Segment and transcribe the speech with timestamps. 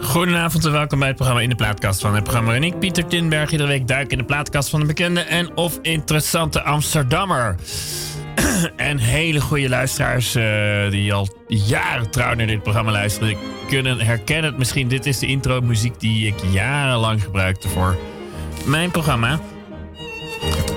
[0.00, 2.54] Goedenavond en welkom bij het programma In de Plaatkast van het programma.
[2.54, 5.78] En ik, Pieter Tinberg, iedere week duik in de plaatkast van een bekende en of
[5.82, 7.56] interessante Amsterdammer.
[8.76, 13.36] en hele goede luisteraars uh, die al jaren trouw naar dit programma luisteren,
[13.68, 14.88] kunnen herkennen het misschien.
[14.88, 17.96] Dit is de intro muziek die ik jarenlang gebruikte voor
[18.66, 19.40] mijn programma.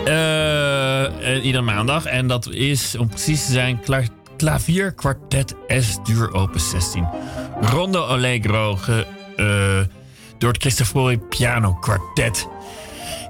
[0.07, 2.05] Uh, iedere maandag.
[2.05, 3.79] En dat is, om precies te zijn,
[4.37, 7.07] klavierkwartet S-duur opus 16.
[7.61, 9.05] Rondo Allegro, ge,
[9.37, 9.95] uh,
[10.37, 12.47] door het Cristofori Piano Quartet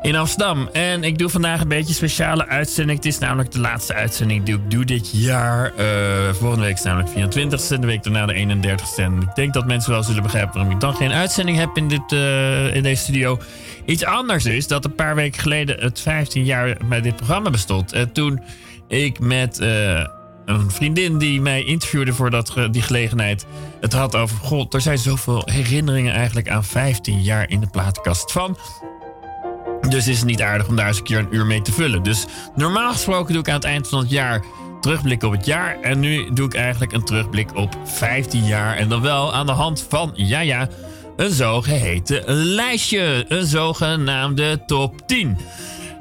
[0.01, 0.69] in Amsterdam.
[0.73, 2.97] En ik doe vandaag een beetje een speciale uitzending.
[2.97, 5.73] Het is namelijk de laatste uitzending die ik doe dit jaar.
[5.79, 9.03] Uh, volgende week is namelijk 24ste, de week daarna de 31ste.
[9.03, 11.87] En ik denk dat mensen wel zullen begrijpen waarom ik dan geen uitzending heb in,
[11.87, 13.39] dit, uh, in deze studio.
[13.85, 17.93] Iets anders is dat een paar weken geleden het 15 jaar bij dit programma bestond.
[17.93, 18.41] En toen
[18.87, 19.59] ik met
[20.49, 23.45] een vriendin die mij interviewde voor dat, die gelegenheid.
[23.81, 28.31] Het had over, god, er zijn zoveel herinneringen eigenlijk aan 15 jaar in de plaatkast
[28.31, 28.57] van.
[29.89, 32.03] Dus is het niet aardig om daar eens een keer een uur mee te vullen.
[32.03, 32.25] Dus
[32.55, 34.43] normaal gesproken doe ik aan het eind van het jaar
[34.81, 35.79] terugblik op het jaar.
[35.81, 38.77] En nu doe ik eigenlijk een terugblik op 15 jaar.
[38.77, 40.67] En dan wel aan de hand van, ja ja,
[41.15, 43.25] een zogeheten lijstje.
[43.27, 45.37] Een zogenaamde top 10.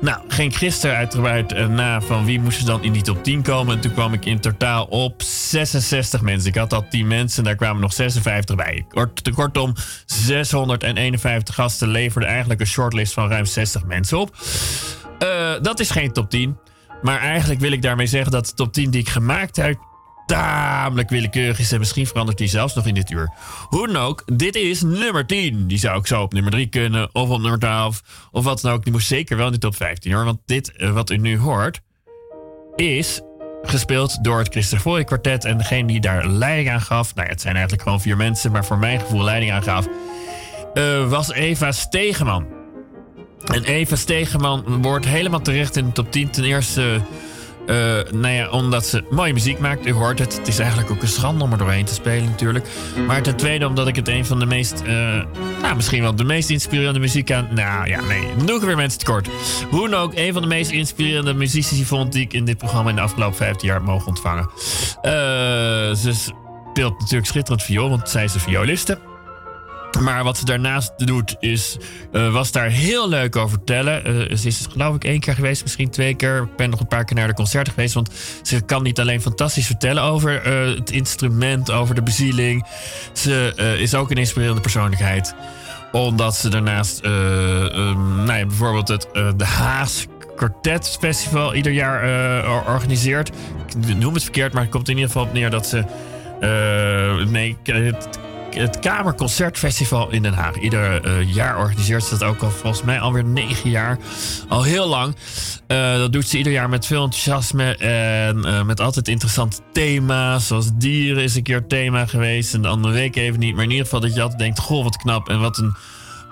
[0.00, 3.42] Nou, ging gisteren uitgebreid uh, na van wie moest er dan in die top 10
[3.42, 3.74] komen.
[3.74, 6.48] En toen kwam ik in totaal op 66 mensen.
[6.48, 8.84] Ik had al 10 mensen, daar kwamen nog 56 bij.
[8.88, 9.74] Kort, kortom,
[10.06, 14.36] 651 gasten leverden eigenlijk een shortlist van ruim 60 mensen op.
[15.22, 16.58] Uh, dat is geen top 10.
[17.02, 19.78] Maar eigenlijk wil ik daarmee zeggen dat de top 10 die ik gemaakt heb,
[20.28, 23.32] tamelijk willekeurig is en misschien verandert die zelfs nog in dit uur.
[23.68, 25.66] Hoe dan ook, dit is nummer 10.
[25.66, 28.72] Die zou ik zo op nummer 3 kunnen, of op nummer 12, of wat dan
[28.72, 28.84] ook.
[28.84, 31.38] Die moest zeker wel in de top 15 hoor, want dit uh, wat u nu
[31.38, 31.80] hoort,
[32.76, 33.20] is
[33.62, 35.44] gespeeld door het Christopher kwartet.
[35.44, 38.52] En degene die daar leiding aan gaf, nou ja, het zijn eigenlijk gewoon vier mensen,
[38.52, 39.86] maar voor mijn gevoel leiding aan gaf,
[40.74, 42.46] uh, was Eva Stegeman.
[43.44, 46.30] En Eva Stegeman wordt helemaal terecht in de top 10.
[46.30, 47.00] Ten eerste
[48.10, 49.86] nou ja, omdat ze mooie muziek maakt.
[49.86, 50.36] U hoort het.
[50.36, 52.66] Het is eigenlijk ook een schande om er doorheen te spelen natuurlijk.
[53.06, 54.82] Maar ten tweede omdat ik het een van de meest...
[54.86, 55.24] Uh,
[55.62, 57.48] nou, misschien wel de meest inspirerende muziek aan...
[57.50, 58.22] Nou ja, nee.
[58.46, 59.28] Ik weer mensen tekort.
[59.70, 62.12] Hoe dan ook, een van de meest inspirerende muzici vond...
[62.12, 64.50] die ik in dit programma in de afgelopen 15 jaar mogen ontvangen.
[65.02, 65.10] Uh,
[65.94, 69.07] ze speelt natuurlijk schitterend viool, want zij is een.
[70.00, 71.76] Maar wat ze daarnaast doet, is,
[72.12, 74.28] uh, was daar heel leuk over vertellen.
[74.30, 76.42] Uh, ze is geloof ik één keer geweest, misschien twee keer.
[76.42, 77.94] Ik ben nog een paar keer naar de concerten geweest.
[77.94, 78.10] Want
[78.42, 82.66] ze kan niet alleen fantastisch vertellen over uh, het instrument, over de bezieling.
[83.12, 85.34] Ze is ook een inspirerende persoonlijkheid.
[85.92, 90.06] Omdat ze daarnaast, um, nou ja, bijvoorbeeld het de Haas
[90.36, 93.30] Quartet Festival ieder jaar organiseert.
[93.86, 95.84] Ik noem het verkeerd, maar het komt in ieder geval op neer dat ze...
[97.30, 98.18] nee, het
[98.54, 100.56] het Kamerconcertfestival in Den Haag.
[100.56, 103.98] Ieder uh, jaar organiseert ze dat ook al volgens mij alweer negen jaar.
[104.48, 105.16] Al heel lang.
[105.68, 110.46] Uh, dat doet ze ieder jaar met veel enthousiasme en uh, met altijd interessante thema's.
[110.46, 113.54] Zoals dieren is een keer thema geweest en de andere week even niet.
[113.54, 115.74] Maar in ieder geval dat je altijd denkt, goh wat knap en wat een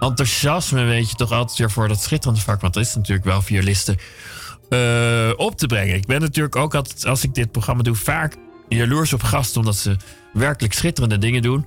[0.01, 2.61] enthousiasme weet je toch altijd weer voor dat schitterende vak.
[2.61, 3.99] Want dat is natuurlijk wel violisten.
[4.71, 5.95] Uh, op te brengen.
[5.95, 8.37] Ik ben natuurlijk ook altijd, als ik dit programma doe, vaak
[8.69, 9.97] jaloers op gasten, omdat ze
[10.33, 11.67] werkelijk schitterende dingen doen.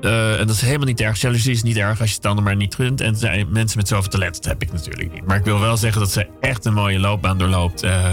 [0.00, 1.20] Uh, en dat is helemaal niet erg.
[1.20, 3.00] Jaloezie is niet erg als je het dan maar niet gunt.
[3.00, 3.16] En
[3.48, 5.26] mensen met zoveel talent, dat heb ik natuurlijk niet.
[5.26, 7.84] Maar ik wil wel zeggen dat ze echt een mooie loopbaan doorloopt.
[7.84, 8.10] Uh,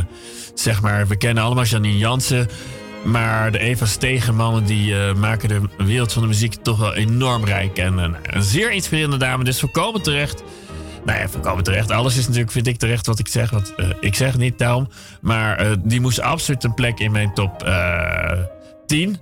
[0.53, 2.49] zeg maar, we kennen allemaal Janine Jansen.
[3.03, 7.45] Maar de Eva Stegenmannen die uh, maken de wereld van de muziek toch wel enorm
[7.45, 7.77] rijk.
[7.77, 10.43] En een zeer inspirerende dame, dus volkomen terecht.
[11.05, 11.91] Nou ja, volkomen terecht.
[11.91, 13.49] Alles is natuurlijk, vind ik terecht wat ik zeg.
[13.49, 14.89] Want uh, ik zeg niet daarom.
[15.21, 18.31] Maar uh, die moest absoluut een plek in mijn top uh,
[18.85, 19.19] 10.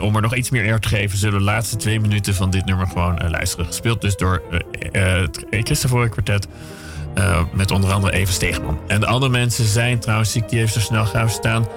[0.00, 2.64] om er nog iets meer eer te geven, zullen de laatste twee minuten van dit
[2.64, 3.66] nummer gewoon luisteren.
[3.66, 4.42] Gespeeld dus door
[4.90, 6.46] het Christopher Quartet.
[7.52, 8.78] met onder andere Even Steegman.
[8.86, 11.68] En de andere mensen zijn trouwens, zie ik die even zo snel gaan staan.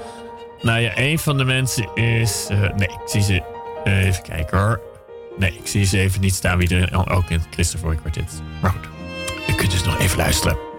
[0.61, 2.47] Nou ja, een van de mensen is.
[2.49, 3.43] nee, ik zie ze.
[3.83, 4.81] even kijken hoor.
[5.37, 8.71] Nee, ik zie ze even niet staan wie er ook in het Christopher Quartet Maar
[8.71, 8.96] goed.
[9.49, 10.76] U kunt dus nog even luisteren.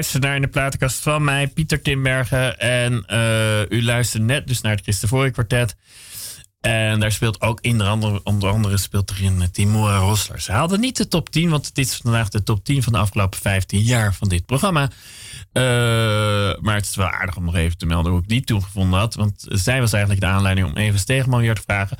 [0.00, 2.58] Luistert naar in de platenkast van mij, Pieter Timbergen.
[2.58, 5.76] En uh, u luistert net dus naar het Christofori kwartet.
[6.60, 10.40] En daar speelt ook in andere, onder andere speelt erin Timora Rosler.
[10.40, 12.98] Ze haalden niet de top 10, want dit is vandaag de top 10 van de
[12.98, 14.82] afgelopen 15 jaar van dit programma.
[14.82, 15.62] Uh,
[16.60, 18.98] maar het is wel aardig om nog even te melden hoe ik die toen gevonden
[18.98, 19.14] had.
[19.14, 21.98] Want zij was eigenlijk de aanleiding om even Stegenman weer te vragen.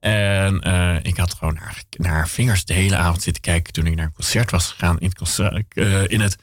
[0.00, 0.60] En
[1.02, 4.06] ik had gewoon naar, naar haar vingers de hele avond zitten kijken toen ik naar
[4.06, 5.64] een concert was gegaan in het, concert,
[6.06, 6.36] in het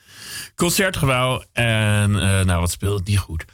[0.60, 1.44] concertgebouw.
[1.52, 3.46] En nou, wat speelde die goed.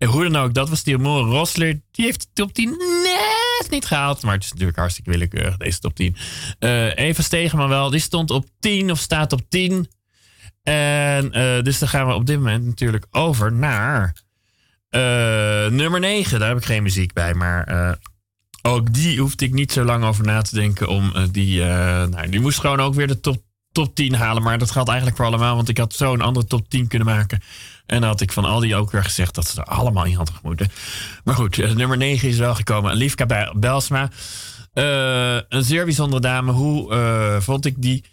[0.00, 1.80] En hoe dan ook, dat was die Amore Rosler.
[1.90, 2.68] Die heeft de top 10
[3.02, 4.22] net niet gehaald.
[4.22, 6.16] Maar het is natuurlijk hartstikke willekeurig, deze top 10.
[6.60, 9.90] Uh, Eva Stegenman wel, die stond op 10 of staat op 10.
[10.62, 14.14] En uh, dus dan gaan we op dit moment natuurlijk over naar
[15.70, 16.38] nummer 9.
[16.38, 17.98] Daar heb ik geen muziek bij, maar
[18.62, 20.88] ook die hoefde ik niet zo lang over na te denken.
[20.88, 24.42] Om die, nou, die moest gewoon ook weer de top, top 10 halen.
[24.42, 27.08] Maar dat geldt eigenlijk voor allemaal, want ik had zo een andere top 10 kunnen
[27.08, 27.40] maken.
[27.86, 30.14] En dan had ik van al die ook weer gezegd dat ze er allemaal in
[30.14, 30.70] hadden gemoeten.
[31.24, 32.94] Maar goed, nummer 9 is wel gekomen.
[32.94, 34.10] Liefka Belsma.
[34.74, 36.52] Uh, een zeer bijzondere dame.
[36.52, 38.04] Hoe uh, vond ik die?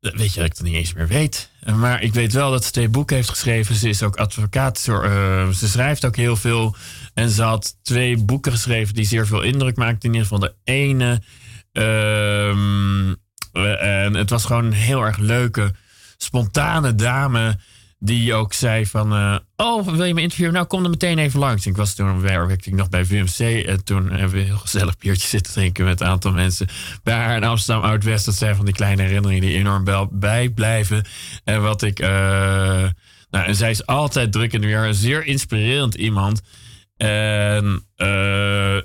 [0.00, 1.50] Weet je dat ik dat niet eens meer weet.
[1.74, 3.74] Maar ik weet wel dat ze twee boeken heeft geschreven.
[3.74, 4.78] Ze is ook advocaat.
[4.78, 6.76] Ze schrijft ook heel veel.
[7.14, 10.08] En ze had twee boeken geschreven die zeer veel indruk maakten.
[10.08, 11.22] In ieder geval de ene.
[13.56, 15.74] Ehm, en het was gewoon een heel erg leuke,
[16.16, 17.58] spontane dame
[17.98, 20.54] die ook zei van, uh, oh, wil je me interviewen?
[20.54, 21.66] Nou, kom er meteen even langs.
[21.66, 23.64] Ik was toen, werkte ik nog bij VMC.
[23.64, 26.66] En toen hebben we een heel gezellig biertje zitten drinken met een aantal mensen.
[27.02, 28.24] Bij haar in Amsterdam Oud-West.
[28.24, 31.04] Dat zijn van die kleine herinneringen die enorm bijblijven.
[31.44, 32.08] En wat ik, uh,
[33.30, 36.42] nou, en zij is altijd druk en weer een zeer inspirerend iemand.
[36.96, 38.78] En uh,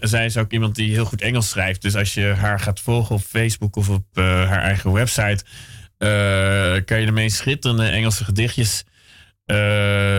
[0.00, 1.82] zij is ook iemand die heel goed Engels schrijft.
[1.82, 5.44] Dus als je haar gaat volgen op Facebook of op haar eigen website
[5.98, 8.84] uh, kan je de meest schitterende Engelse gedichtjes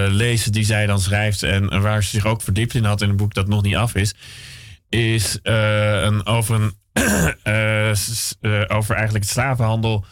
[0.09, 1.43] lezen die zij dan schrijft.
[1.43, 3.95] En waar ze zich ook verdiept in had in een boek dat nog niet af
[3.95, 4.13] is.
[4.89, 6.73] Is een, over, een,
[8.77, 10.05] over eigenlijk het slavenhandel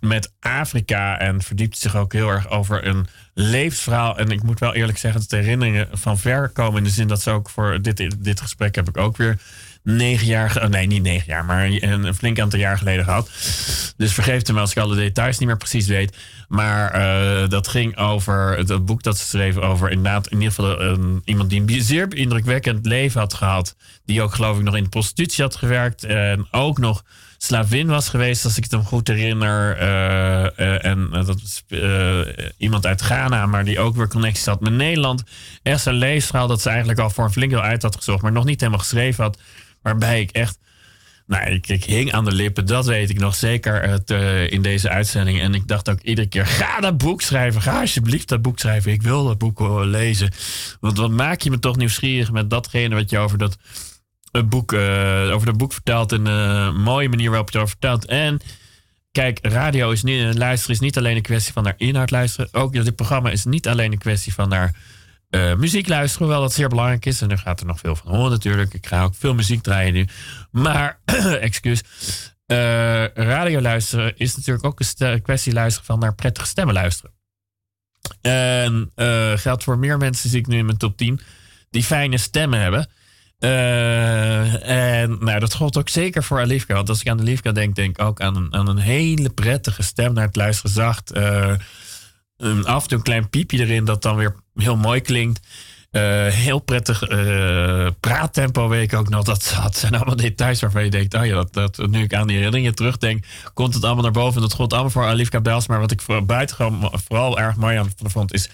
[0.00, 1.18] met Afrika.
[1.18, 4.18] En verdiept zich ook heel erg over een levensverhaal.
[4.18, 6.78] En ik moet wel eerlijk zeggen dat de herinneringen van ver komen.
[6.78, 9.38] In de zin dat ze ook voor dit, dit gesprek heb ik ook weer
[9.84, 13.30] negen jaar, oh nee, niet negen jaar, maar een, flink aantal jaar geleden gehad.
[13.96, 16.16] Dus vergeef me als ik alle details niet meer precies weet.
[16.48, 20.80] Maar uh, dat ging over het, boek dat ze schreef over inderdaad in ieder geval
[20.80, 23.76] een, iemand die een zeer indrukwekkend leven had gehad.
[24.04, 27.04] Die ook geloof ik nog in de prostitutie had gewerkt en ook nog
[27.44, 29.82] slavin was geweest, als ik het hem goed herinner.
[29.82, 29.86] Uh,
[30.66, 31.64] uh, en dat was
[32.56, 35.22] iemand uit Ghana, maar die ook weer connecties had met Nederland.
[35.62, 38.32] Echt een leesverhaal dat ze eigenlijk al voor een flink deel uit had gezocht, maar
[38.32, 39.38] nog niet helemaal geschreven had.
[39.82, 40.58] Waarbij ik echt.
[41.26, 44.10] Nou, ik, hing aan de lippen, dat weet ik nog zeker het,
[44.50, 45.40] in deze uitzending.
[45.40, 47.62] En ik dacht ook iedere keer: ga dat boek schrijven.
[47.62, 48.92] Ga alsjeblieft dat boek schrijven.
[48.92, 50.32] Ik wil dat boek lezen.
[50.80, 53.58] Want wat maak je me toch nieuwsgierig met datgene wat je over dat,
[54.38, 56.12] het boek, uh, over dat boek vertelt.
[56.12, 58.04] En een mooie manier waarop je het over vertelt.
[58.04, 58.40] En
[59.12, 62.48] kijk, radio is niet, luisteren is niet alleen een kwestie van naar inhoud luisteren.
[62.52, 64.74] Ook dit programma is niet alleen een kwestie van naar
[65.30, 67.20] uh, muziek luisteren, hoewel dat zeer belangrijk is.
[67.20, 68.74] En er gaat er nog veel van horen natuurlijk.
[68.74, 70.06] Ik ga ook veel muziek draaien nu.
[70.50, 70.98] Maar,
[71.40, 71.82] excuus.
[72.46, 77.12] Uh, radio luisteren is natuurlijk ook een kwestie luisteren van naar prettige stemmen luisteren.
[78.20, 78.90] En
[79.36, 81.20] geldt voor meer mensen, zie ik nu in mijn top 10,
[81.70, 82.88] die fijne stemmen hebben.
[84.62, 86.74] En nou, dat geldt ook zeker voor Alifka.
[86.74, 90.12] Want als ik aan Alifka denk, denk ik ook aan een, een hele prettige stem
[90.12, 91.12] naar het luisteren zacht
[92.64, 95.46] af en toe een klein piepje erin dat dan weer heel mooi klinkt.
[95.90, 97.02] Uh, heel prettig
[98.00, 99.24] praattempo weet ik ook nog.
[99.24, 101.14] Dat, dat zijn allemaal details waarvan je denkt...
[101.14, 103.24] Oh ja, dat, dat, nu ik aan die herinneringen terugdenk...
[103.54, 104.34] komt het allemaal naar boven.
[104.34, 105.66] En dat gold allemaal voor Alifka Bels.
[105.66, 108.32] Maar wat ik voor, buitengewoon vooral erg mooi aan vond...
[108.32, 108.50] is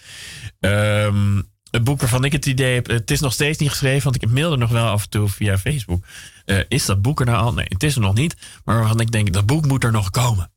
[0.61, 2.87] um, het boek waarvan ik het idee heb...
[2.87, 4.03] Het is nog steeds niet geschreven...
[4.03, 6.05] want ik mailde nog wel af en toe via Facebook.
[6.47, 7.53] Uh, is dat boek er nou al?
[7.53, 8.37] Nee, het is er nog niet.
[8.65, 10.53] Maar waarvan ik denk, dat boek moet er nog komen.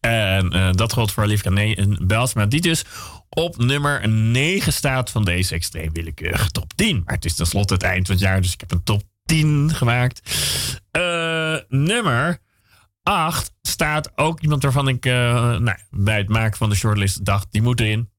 [0.00, 2.84] En uh, dat geldt voor Alifka Belsma, die dus
[3.28, 7.02] op nummer 9 staat van deze extreem willekeurige top 10.
[7.04, 9.70] Maar het is tenslotte het eind van het jaar, dus ik heb een top 10
[9.74, 10.36] gemaakt.
[10.96, 12.38] Uh, nummer
[13.02, 17.62] 8 staat ook iemand waarvan ik nou, bij het maken van de shortlist dacht, die
[17.62, 18.11] moet erin.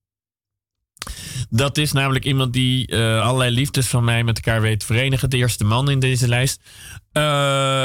[1.56, 5.30] Dat is namelijk iemand die uh, allerlei liefdes van mij met elkaar weet verenigen.
[5.30, 6.62] De eerste man in deze lijst.
[7.14, 7.24] Uh,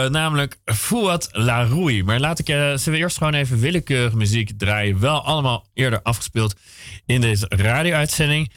[0.08, 2.04] namelijk Fouad Laroui.
[2.04, 5.00] Maar laat ik uh, ze eerst gewoon even willekeurige muziek draaien.
[5.00, 6.54] Wel allemaal eerder afgespeeld
[7.06, 8.52] in deze radio-uitzending.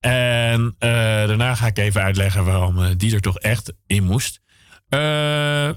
[0.00, 4.40] En daarna ga ik even uitleggen waarom die er toch echt in moest.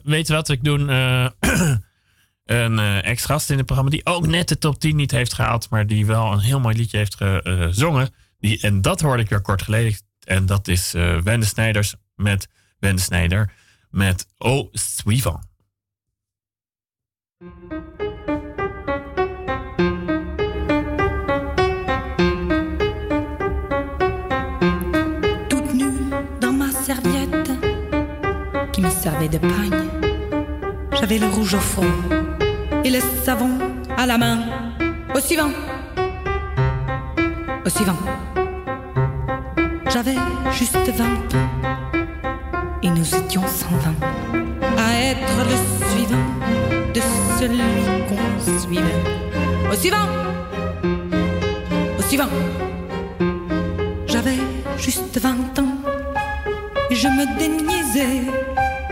[0.04, 0.80] weet je wat ik doe?
[2.46, 2.80] een
[3.14, 5.70] ex-gast in het programma die ook net de top 10 niet heeft gehaald.
[5.70, 8.10] Maar die wel een heel mooi liedje heeft gezongen.
[8.40, 9.98] En dat hoorde ik weer kort geleden.
[10.24, 12.48] En dat is uh, Wende Snijders met
[12.80, 13.52] Wende Snijder
[13.90, 15.40] met Oh Suivant.
[25.48, 25.94] Toute nue
[26.40, 27.52] dans ma serviette
[28.72, 29.90] qui me servait de pagne.
[30.92, 31.92] J'avais le rouge au fond
[32.84, 33.58] et le savon
[33.98, 34.40] à la main.
[35.14, 35.52] Au suivant.
[37.66, 38.29] Au suivant.
[39.92, 40.16] J'avais
[40.52, 41.50] juste 20 ans
[42.84, 43.96] et nous étions 120
[44.78, 46.30] à être le suivant
[46.94, 47.02] de
[47.40, 47.60] celui
[48.08, 48.84] qu'on suivait.
[49.72, 50.08] Au suivant!
[51.98, 52.30] Au suivant!
[54.06, 54.38] J'avais
[54.78, 55.76] juste 20 ans.
[56.92, 58.22] Et je me dénisais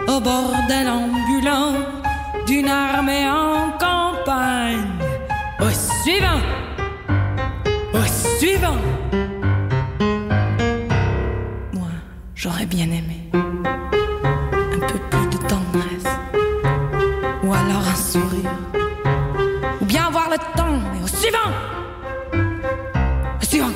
[0.08, 1.74] au bordel ambulant
[2.48, 4.88] d'une armée en campagne.
[5.60, 6.42] Au suivant!
[7.94, 8.78] Au suivant
[12.40, 16.14] J'aurais bien aimé un peu plus de tendresse,
[17.42, 18.52] ou alors un sourire,
[19.82, 21.52] ou bien avoir le temps, mais au suivant,
[23.42, 23.72] au suivant.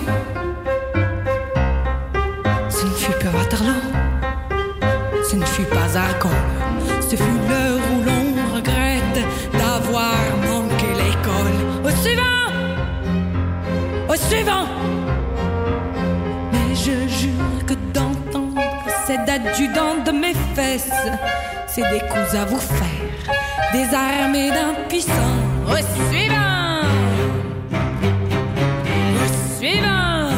[2.70, 3.82] Ce ne fut pas Waterloo,
[5.28, 6.32] ce ne fut pas Argonne,
[7.02, 7.40] ce fut
[19.40, 20.90] d'adjudant de mes fesses.
[21.68, 23.34] C'est des coups à vous faire,
[23.72, 25.12] des armées d'impuissants.
[25.68, 25.78] Au
[26.10, 26.82] suivant!
[29.22, 30.30] Au suivant!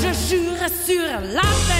[0.00, 1.79] Je jure sur la tête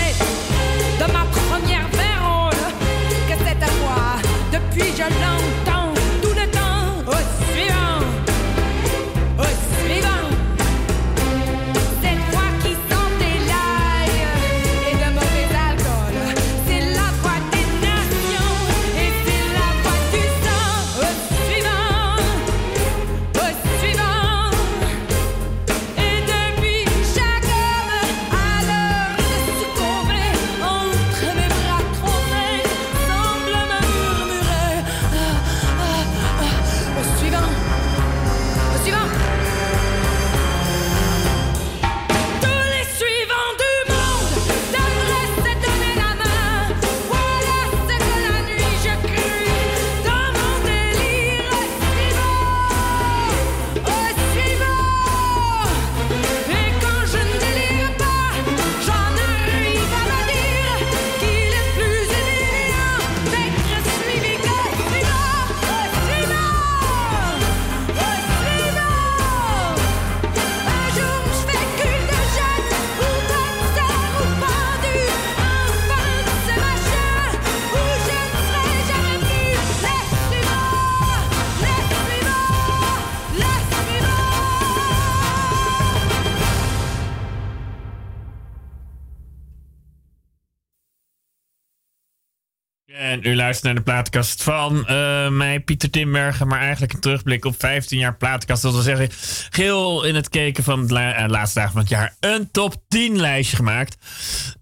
[93.23, 96.49] u luistert naar de platenkast van uh, mij, Pieter Timbergen.
[96.49, 98.63] Maar eigenlijk een terugblik op 15 jaar platenkast.
[98.63, 99.09] Dat wil zeggen,
[99.51, 103.21] geheel in het keken van de eh, laatste dagen van het jaar een top 10
[103.21, 103.97] lijstje gemaakt.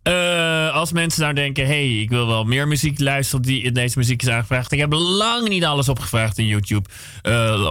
[0.03, 3.99] Uh, als mensen nou denken, hey, ik wil wel meer muziek luisteren die in deze
[3.99, 4.73] muziek is aangevraagd.
[4.73, 6.89] Ik heb lang niet alles opgevraagd in YouTube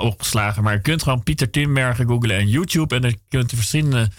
[0.01, 0.63] opgeslagen.
[0.63, 2.95] Maar je kunt gewoon Pieter Timbergen googlen en YouTube.
[2.95, 4.09] En dan kunt u verschillende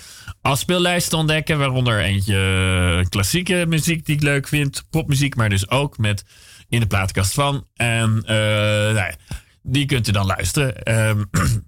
[0.43, 1.59] afspeellijsten ontdekken.
[1.59, 4.85] Waaronder eentje klassieke muziek die ik leuk vind.
[4.91, 6.25] Popmuziek, maar dus ook met
[6.69, 7.67] in de plaatkast van.
[7.75, 8.29] En uh,
[8.95, 9.13] nou
[9.63, 10.99] die kunt u dan luisteren.
[11.09, 11.31] Um,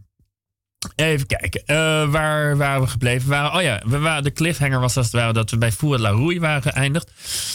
[0.95, 1.63] even kijken.
[1.67, 3.29] Uh, waar waren we gebleven?
[3.29, 6.01] Waren, oh ja, we waren, de cliffhanger was als het ware dat we bij Fouad
[6.01, 7.13] Larouille waren geëindigd.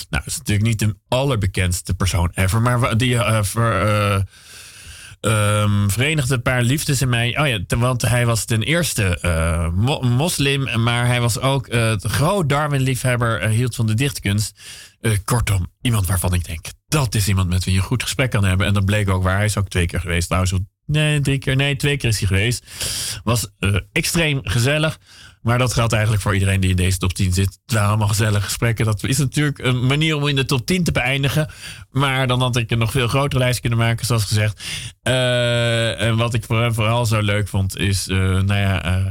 [0.09, 2.61] Nou, dat is natuurlijk niet de allerbekendste persoon ever.
[2.61, 4.25] Maar die uh, ver,
[5.21, 7.39] um, verenigde een paar liefdes in mij.
[7.39, 9.19] Oh ja, want hij was ten eerste
[10.01, 11.67] moslim, maar hij was ook
[11.99, 14.59] groot Darwin-liefhebber, hield van de dichtkunst.
[15.23, 18.43] kortom, iemand waarvan ik denk, dat is iemand met wie je een goed gesprek kan
[18.43, 18.67] hebben.
[18.67, 19.35] En dat bleek ook waar.
[19.35, 20.27] Hij is ook twee keer geweest.
[20.27, 20.53] Trouwens,
[20.85, 21.55] Nee, drie keer.
[21.55, 22.65] Nee, twee keer is hij geweest.
[23.23, 24.99] Was uh, extreem gezellig.
[25.41, 27.59] Maar dat geldt eigenlijk voor iedereen die in deze top 10 zit.
[27.65, 28.85] Het waren allemaal gezellige gesprekken.
[28.85, 31.49] Dat is natuurlijk een manier om in de top 10 te beëindigen.
[31.91, 34.63] Maar dan had ik een nog veel grotere lijst kunnen maken, zoals gezegd.
[35.03, 39.05] Uh, en wat ik vooral zo leuk vond, is, uh, nou ja.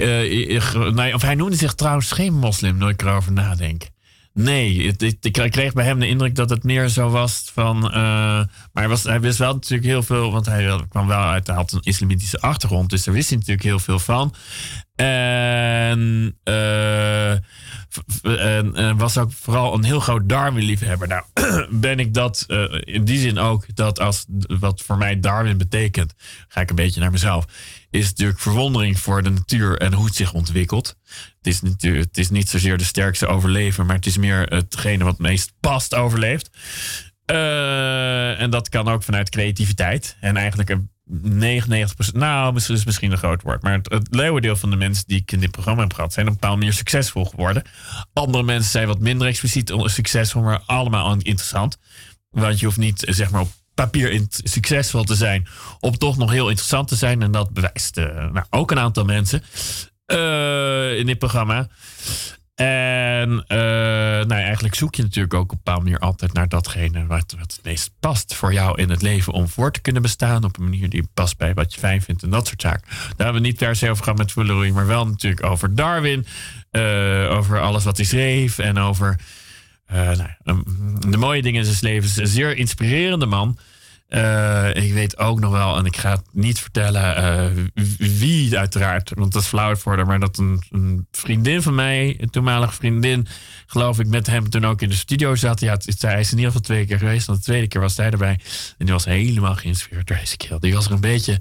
[0.00, 3.92] Uh, of hij noemde zich trouwens geen moslim, nooit ik erover nadenk.
[4.34, 7.76] Nee, ik kreeg bij hem de indruk dat het meer zo was van.
[7.76, 11.46] Uh, maar hij, was, hij wist wel natuurlijk heel veel, want hij kwam wel uit,
[11.46, 14.34] hij had een islamitische achtergrond, dus daar wist hij natuurlijk heel veel van.
[14.94, 16.36] En,
[18.74, 21.08] en was ook vooral een heel groot Darwin-liefhebber.
[21.08, 21.24] Nou,
[21.80, 22.44] ben ik dat
[22.80, 24.24] in die zin ook, dat als
[24.58, 26.14] wat voor mij Darwin betekent,
[26.48, 27.44] ga ik een beetje naar mezelf
[27.94, 30.96] is natuurlijk verwondering voor de natuur en hoe het zich ontwikkelt.
[31.38, 35.04] Het is, natuurlijk, het is niet zozeer de sterkste overleven, maar het is meer hetgene
[35.04, 36.50] wat het meest past overleeft.
[37.30, 40.16] Uh, en dat kan ook vanuit creativiteit.
[40.20, 43.62] En eigenlijk een 99%, nou, is misschien een groot woord.
[43.62, 46.26] Maar het, het leeuwendeel van de mensen die ik in dit programma heb gehad, zijn
[46.26, 47.62] een bepaalde manier succesvol geworden.
[48.12, 51.78] Andere mensen zijn wat minder expliciet succesvol, maar allemaal interessant.
[52.30, 55.46] Want je hoeft niet, zeg maar, op papier succesvol te zijn.
[55.80, 57.22] Om toch nog heel interessant te zijn.
[57.22, 59.42] En dat bewijst uh, nou, ook een aantal mensen
[60.06, 61.68] uh, in dit programma.
[62.54, 63.58] En uh,
[64.28, 67.52] nou, eigenlijk zoek je natuurlijk ook op een bepaalde manier altijd naar datgene wat, wat
[67.52, 70.44] het meest past voor jou in het leven om voor te kunnen bestaan.
[70.44, 72.88] Op een manier die past bij wat je fijn vindt en dat soort zaken.
[72.88, 76.26] Daar hebben we niet per se over gehad met Valerie, maar wel natuurlijk over Darwin.
[77.30, 79.16] over alles wat hij schreef en over
[79.86, 80.62] nou,
[81.08, 82.08] de mooie dingen in zijn leven.
[82.08, 83.58] Is een zeer inspirerende man.
[84.08, 87.22] Uh, ik weet ook nog wel, en ik ga het niet vertellen
[87.74, 92.16] uh, wie uiteraard, want dat is flauw voor maar dat een, een, vriendin van mij,
[92.20, 93.26] een toenmalige vriendin,
[93.66, 95.60] geloof ik, met hem toen ook in de studio zat.
[95.60, 97.96] Ja, het, hij is in ieder geval twee keer geweest, want de tweede keer was
[97.96, 98.38] hij erbij.
[98.78, 100.60] En die was helemaal geïnspireerd door Ezekiel.
[100.60, 101.40] Die was er een beetje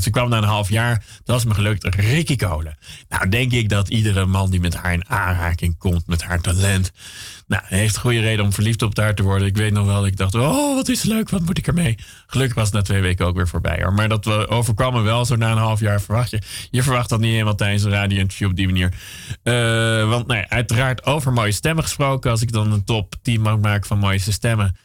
[0.00, 1.04] Ze kwam na een half jaar.
[1.24, 1.94] Dat was me gelukt.
[1.94, 2.78] Ricky Kolen.
[3.08, 6.06] Nou, denk ik dat iedere man die met haar in aanraking komt.
[6.06, 6.92] Met haar talent.
[7.54, 9.48] Nou, heeft goede reden om verliefd op haar te worden.
[9.48, 11.98] Ik weet nog wel, ik dacht, oh, wat is leuk, wat moet ik ermee?
[12.26, 13.78] Gelukkig was het na twee weken ook weer voorbij.
[13.82, 13.92] Hoor.
[13.92, 16.42] Maar dat overkwam me wel zo na een half jaar verwacht je.
[16.70, 18.92] Je verwacht dat niet helemaal tijdens een radio-interview op die manier.
[19.44, 22.30] Uh, want nee, uiteraard over mooie stemmen gesproken.
[22.30, 24.76] Als ik dan een top 10 mag maken van mooiste stemmen.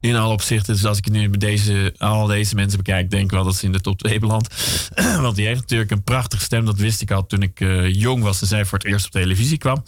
[0.00, 0.74] In alle opzichten.
[0.74, 3.72] Dus als ik nu deze, al deze mensen bekijk, denk ik wel dat ze in
[3.72, 4.54] de top 2 belandt.
[5.20, 6.64] Want die heeft natuurlijk een prachtige stem.
[6.64, 9.10] Dat wist ik al toen ik uh, jong was en zij voor het eerst op
[9.12, 9.82] televisie kwam.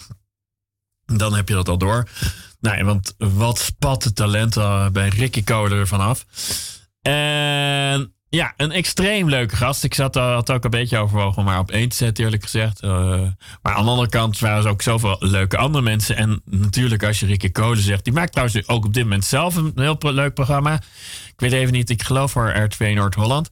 [1.06, 2.08] Dan heb je dat al door.
[2.60, 4.54] Nou, want wat spat het talent
[4.92, 6.26] bij Ricky Kohler ervan af.
[7.02, 9.84] En ja, een extreem leuke gast.
[9.84, 12.82] Ik zat, had ook een beetje overwogen om maar op één te zetten, eerlijk gezegd.
[12.82, 12.90] Uh,
[13.62, 16.16] maar aan de andere kant waren er ook zoveel leuke andere mensen.
[16.16, 19.56] En natuurlijk, als je Ricky Kolen zegt, die maakt trouwens ook op dit moment zelf
[19.56, 20.74] een heel leuk programma.
[21.26, 23.50] Ik weet even niet, ik geloof voor R2 Noord-Holland.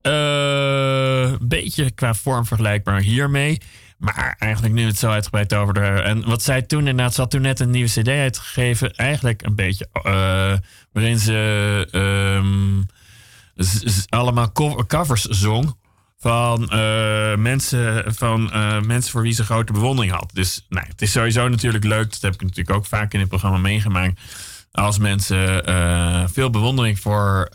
[0.00, 3.60] Een beetje qua vorm vergelijkbaar hiermee.
[3.98, 5.80] Maar eigenlijk nu het zo uitgebreid over de.
[5.80, 8.94] En wat zij toen inderdaad, ze had toen net een nieuwe CD uitgegeven.
[8.94, 9.88] Eigenlijk een beetje.
[9.94, 10.02] Uh,
[10.92, 11.88] waarin ze.
[11.92, 12.86] Um,
[14.08, 14.52] allemaal
[14.86, 15.76] covers zong.
[16.20, 20.30] Van, uh, mensen, van uh, mensen voor wie ze grote bewondering had.
[20.32, 22.10] Dus nou, het is sowieso natuurlijk leuk.
[22.10, 24.20] Dat heb ik natuurlijk ook vaak in het programma meegemaakt.
[24.70, 25.64] Als mensen
[26.32, 27.50] veel bewondering voor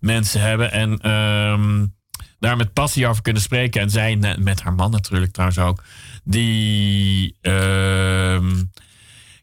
[0.00, 0.72] mensen hebben.
[0.72, 1.10] En.
[1.10, 2.00] Um,
[2.42, 3.80] daar met passie over kunnen spreken.
[3.80, 5.82] En zij met haar man natuurlijk trouwens ook.
[6.24, 8.40] Die uh,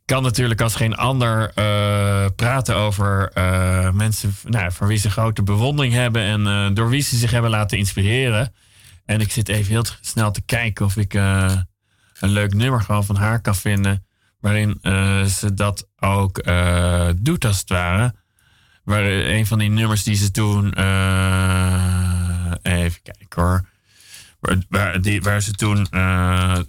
[0.06, 5.44] kan natuurlijk als geen ander uh, praten over uh, mensen nou, voor wie ze grote
[5.44, 6.22] bewondering hebben.
[6.22, 8.54] En uh, door wie ze zich hebben laten inspireren.
[9.06, 11.66] En ik zit even heel snel te kijken of ik een
[12.20, 14.06] leuk nummer gewoon van haar kan vinden.
[14.40, 14.80] Waarin
[15.28, 16.44] ze dat ook
[17.16, 18.14] doet als het ware.
[18.84, 20.74] Waar een van die nummers die ze toen
[22.62, 23.66] even kijken hoor.
[25.22, 26.60] Waar, ze toen uh,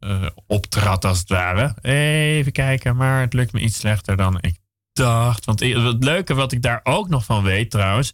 [0.00, 1.74] uh, optrad als het ware.
[1.82, 4.56] Even kijken, maar het lukt me iets slechter dan ik
[4.92, 5.44] dacht.
[5.44, 8.12] Want het leuke wat ik daar ook nog van weet trouwens,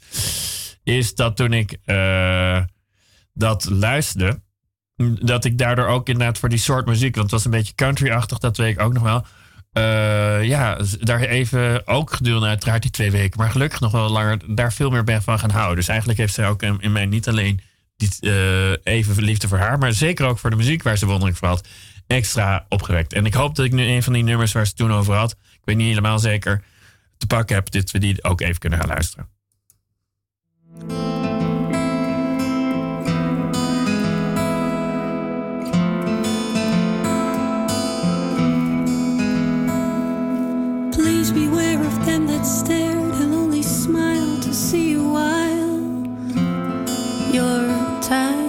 [0.83, 1.79] is dat toen ik
[3.33, 4.41] dat luisterde,
[5.21, 8.39] dat ik daardoor ook inderdaad voor die soort muziek, want het was een beetje country-achtig,
[8.39, 9.25] dat weet ik ook nog wel.
[9.79, 14.39] Uh, ja, daar even ook gedurende uiteraard die twee weken, maar gelukkig nog wel langer
[14.55, 15.77] daar veel meer ben van gaan houden.
[15.77, 17.61] Dus eigenlijk heeft zij ook in, mij niet alleen
[18.21, 21.49] uh, even liefde voor haar, maar zeker ook voor de muziek waar ze wonderlijk voor
[21.49, 21.69] had,
[22.07, 23.13] extra opgewekt.
[23.13, 25.31] En ik hoop dat ik nu een van die nummers waar ze toen over had,
[25.33, 26.63] ik weet niet helemaal zeker,
[27.19, 29.29] te pakken heb, dit we die ook even kunnen gaan luisteren.
[48.09, 48.46] Time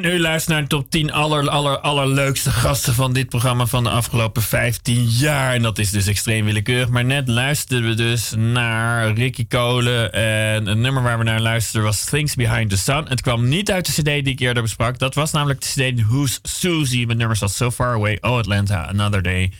[0.00, 3.84] En u luistert naar de top 10 aller, aller, allerleukste gasten van dit programma van
[3.84, 5.54] de afgelopen 15 jaar.
[5.54, 6.88] En dat is dus extreem willekeurig.
[6.88, 10.12] Maar net luisterden we dus naar Ricky Kolen.
[10.12, 13.04] En het nummer waar we naar luisterden was Things Behind the Sun.
[13.08, 14.98] Het kwam niet uit de CD die ik eerder besprak.
[14.98, 17.06] Dat was namelijk de CD Who's Susie.
[17.06, 19.52] Met nummers als So Far Away, Oh Atlanta, Another Day.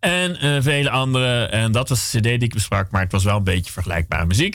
[0.00, 1.44] En eh, vele andere.
[1.44, 4.26] En dat was de CD die ik besprak, maar het was wel een beetje vergelijkbare
[4.26, 4.54] muziek.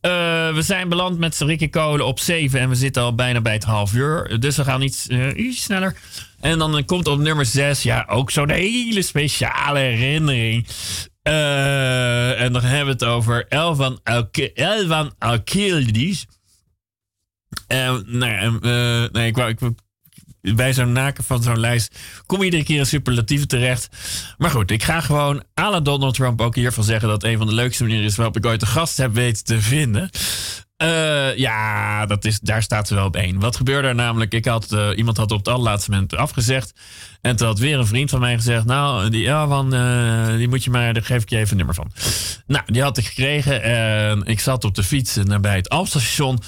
[0.00, 0.10] Eh,
[0.54, 3.64] we zijn beland met Ricky Kolen op 7 en we zitten al bijna bij het
[3.64, 4.40] half uur.
[4.40, 5.96] Dus we gaan iets, eh, iets sneller.
[6.40, 10.66] En dan komt op nummer 6, ja, ook zo'n hele speciale herinnering.
[11.22, 14.00] En dan hebben we het over Elvan,
[14.54, 16.26] Elvan Alkildis.
[17.66, 19.58] En, nou ja, en, eh, nee, ik wou, ik,
[20.42, 23.88] bij zo'n naken van zo'n lijst kom je iedere keer in superlatieven terecht.
[24.38, 27.54] Maar goed, ik ga gewoon à Donald Trump ook hiervan zeggen dat een van de
[27.54, 30.10] leukste manieren is waarop ik ooit een gast heb weten te vinden.
[30.82, 33.38] Eh, ja, dat is, daar staat ze wel op één.
[33.38, 34.34] Wat gebeurde er namelijk?
[34.34, 36.74] Ik had, eh, iemand had op het allerlaatste moment afgezegd.
[37.20, 40.64] En toen had weer een vriend van mij gezegd: Nou, die Elvan, eh die moet
[40.64, 41.92] je maar, daar geef ik je even een nummer van.
[42.46, 43.62] Nou, die had ik gekregen.
[43.62, 46.38] En ik zat op de fiets nabij het Alpstation.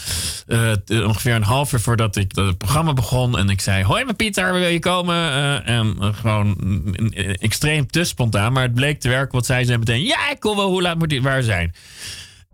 [0.88, 3.38] ongeveer een half uur voordat ik het programma begon.
[3.38, 5.64] En ik zei: Hoi, mijn Pieter, wil je komen?
[5.64, 8.52] En gewoon mm, eh, extreem te spontaan.
[8.52, 9.34] Maar het bleek te werken.
[9.34, 10.68] Wat zei ze meteen: Ja, ik kom wel.
[10.68, 11.74] Hoe laat moet die waar zijn?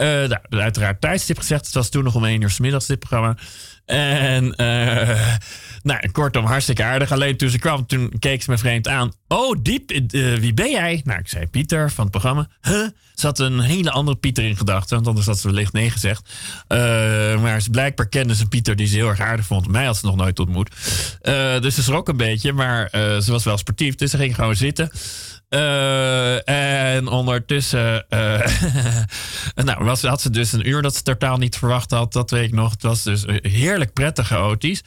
[0.00, 1.66] Eh, nou, uiteraard tijdstip gezegd.
[1.66, 3.36] Het was toen nog om één uur 's middags dit programma.
[3.84, 5.36] En eh,
[5.82, 7.12] nou, kortom, hartstikke aardig.
[7.12, 9.12] Alleen toen ze kwam, toen keek ze me vreemd aan.
[9.28, 11.00] Oh, diep, eh, wie ben jij?
[11.04, 12.48] Nou, ik zei Pieter van het programma.
[13.14, 14.94] Ze had een hele andere Pieter in gedachten.
[14.94, 16.34] Want anders had ze wellicht nee gezegd.
[17.40, 19.68] Maar ze blijkbaar kende ze Pieter die ze heel erg aardig vond.
[19.68, 20.70] Mij had ze nog nooit ontmoet.
[21.60, 22.52] Dus ze schrok een beetje.
[22.52, 23.94] Maar ze was wel sportief.
[23.94, 24.90] Dus ze ging gewoon zitten.
[25.50, 28.46] Eh, en ondertussen eh,
[29.64, 32.12] nou, was, had ze dus een uur dat ze totaal niet verwacht had.
[32.12, 32.70] Dat weet ik nog.
[32.70, 34.82] Het was dus heerlijk prettig chaotisch.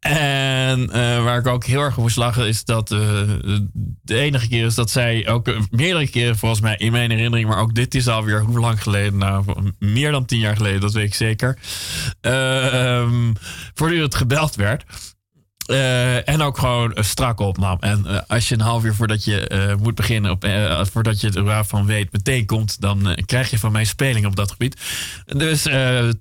[0.00, 4.74] En eh, waar ik ook heel erg op moest is dat de enige keer is
[4.74, 8.40] dat zij ook meerdere keren volgens mij in mijn herinnering, maar ook dit is alweer
[8.40, 9.18] hoe lang geleden?
[9.18, 9.44] Nou,
[9.78, 11.58] meer dan tien jaar geleden, dat weet ik zeker.
[12.20, 13.32] Eh, ehm,
[13.74, 14.84] voortdurend gebeld werd.
[15.64, 17.76] Eh, en ook gewoon eh, strak opnam.
[17.80, 20.46] En eh, als je een half uur voordat je eh, moet beginnen, op,
[20.92, 24.36] voordat je er waar van weet, meteen komt, dan krijg je van mij speling op
[24.36, 24.80] dat gebied.
[25.26, 25.64] Dus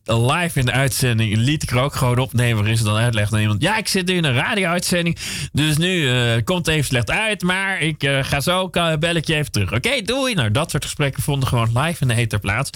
[0.03, 2.57] live in de uitzending liet ik er ook gewoon opnemen.
[2.57, 5.17] Waarin ze dan uitlegt aan iemand: Ja, ik zit nu in een radio-uitzending.
[5.51, 6.09] Dus nu
[6.41, 7.41] komt het even slecht uit.
[7.41, 9.71] Maar ik ga zo, kan, bel ik je even terug.
[9.71, 10.33] Oké, doei.
[10.33, 12.69] Nou, dat soort gesprekken vonden gewoon live in de ether plaats.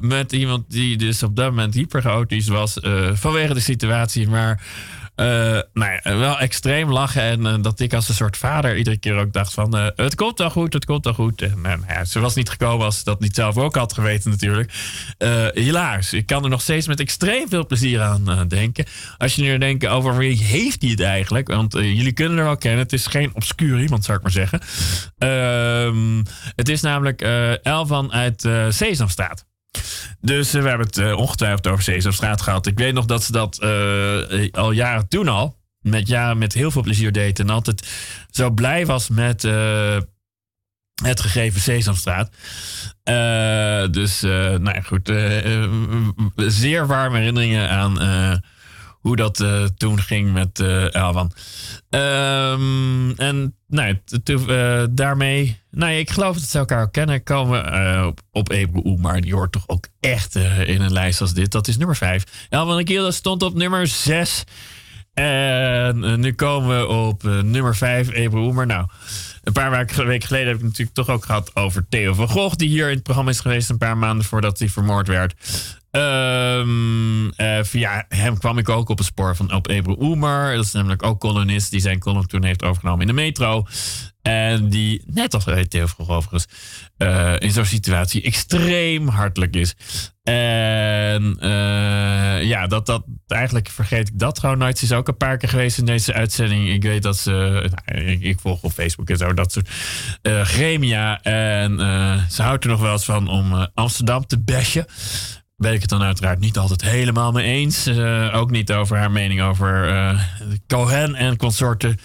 [0.00, 2.76] Met iemand die dus op dat moment hyper chaotisch was
[3.12, 4.28] vanwege de situatie.
[4.28, 4.62] Maar
[5.72, 7.22] nou ja, wel extreem lachen.
[7.22, 9.76] En eh, dat ik als een soort vader iedere keer ook dacht van...
[9.76, 11.42] eh, het komt wel goed, het komt wel goed.
[11.42, 13.92] En eh, nou ja, ze was niet gekomen als ze dat niet zelf ook had
[13.92, 14.72] geweten natuurlijk.
[15.18, 18.84] Eh helaas, ik kan er nog steeds met extreem veel plezier aan eh, denken.
[19.18, 21.48] Als je nu denkt over wie heeft hij het eigenlijk?
[21.48, 22.80] Want eh, jullie kunnen er wel kennen.
[22.80, 24.60] Het is geen obscuur iemand, zou ik maar zeggen.
[25.18, 26.22] Ehm,
[26.56, 29.44] het is namelijk eh Elvan uit eh Sesamstraat.
[30.20, 32.66] Dus eh, we hebben het eh, ongetwijfeld over Sesamstraat gehad.
[32.66, 36.70] Ik weet nog dat ze dat eh, al jaren toen al, met, ja, met heel
[36.70, 37.38] veel plezier deed.
[37.38, 37.88] En altijd
[38.30, 39.42] zo blij was met
[41.02, 42.30] het gegeven Sesamstraat.
[43.90, 45.12] Dus, nou ja, goed.
[46.36, 47.98] zeer warme herinneringen aan
[49.02, 51.32] hoe dat eh, toen ging met eh Elvan.
[51.90, 58.98] Ehm, en nou, eh, daarmee, nou ik geloof dat ze elkaar kennen, komen op, op
[58.98, 60.34] maar die hoort toch ook echt
[60.64, 61.50] in een lijst als dit.
[61.50, 62.46] Dat is nummer 5.
[62.48, 64.44] Elvan Akila stond op nummer 6.
[65.14, 68.66] En nu komen we op nummer 5, Ebru Oemer.
[68.66, 68.86] Nou,
[69.42, 72.28] een paar weken weken geleden heb ik het natuurlijk toch ook gehad over Theo van
[72.28, 75.34] Gogh, die hier in het programma is geweest een paar maanden voordat hij vermoord werd.
[75.92, 80.56] Eh, via hem kwam ik ook op het spoor van op Ebru Oemer.
[80.56, 83.66] Dat is namelijk ook columnist die zijn column toen heeft overgenomen in de metro.
[84.22, 86.46] En die, net als Theo Gogh overigens,
[86.96, 89.74] eh, in zo'n situatie extreem hartelijk is.
[90.22, 94.78] En eh, ja, dat, dat, eigenlijk vergeet ik dat gewoon nooit.
[94.78, 96.68] Ze is ook een paar keer geweest in deze uitzending.
[96.68, 99.68] Ik weet dat ze, nou, ik, volg op Facebook en zo, dat soort
[100.22, 101.20] gremia.
[101.22, 101.78] En
[102.30, 104.86] ze houdt er nog wel eens van om Amsterdam te bashen.
[105.62, 107.86] Ben ik het dan uiteraard niet altijd helemaal mee eens.
[107.86, 110.20] Eh, ook niet over haar mening over eh,
[110.66, 111.98] Cohen en consorten.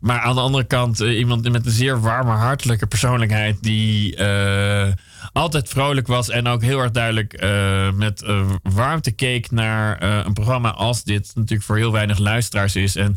[0.00, 3.56] Maar aan de andere kant eh, iemand met een zeer warme, hartelijke persoonlijkheid...
[3.60, 4.16] die
[5.32, 10.20] altijd vrolijk was en ook heel erg duidelijk eh, met eh, warmte keek naar eh,
[10.24, 11.32] een programma als dit.
[11.34, 12.96] Natuurlijk voor heel weinig luisteraars is.
[12.96, 13.16] En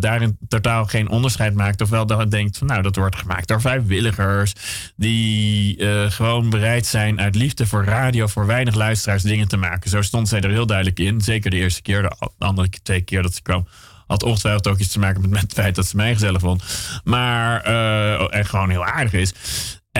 [0.00, 1.80] daarin totaal geen onderscheid maakt.
[1.80, 4.52] Ofwel dan denkt van nou, dat wordt gemaakt door vrijwilligers.
[4.96, 5.76] Die
[6.10, 9.90] gewoon bereid zijn uit liefde voor radio, voor weinig luisteraars dingen te maken.
[9.90, 11.20] Zo stond zij er heel duidelijk in.
[11.20, 13.66] Zeker de eerste keer, de andere twee keer dat ze kwam
[14.10, 16.64] had ongetwijfeld ook iets te maken met, het feit dat ze mij gezellig vond.
[17.04, 19.32] Maar, eh, en gewoon heel aardig is.